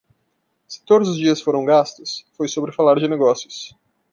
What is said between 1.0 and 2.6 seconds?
os dias foram gastos, foi